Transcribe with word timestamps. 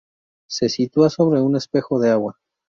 Se 0.49 0.67
sitúa 0.67 1.11
sobre 1.11 1.41
un 1.41 1.55
espejo 1.55 1.99
de 1.99 2.09
agua. 2.09 2.39